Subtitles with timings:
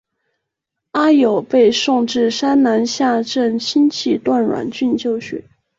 [0.93, 5.43] 阮攸被送至山南下镇亲戚段阮俊就学。